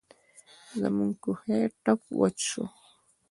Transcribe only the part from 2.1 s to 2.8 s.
وچ شو.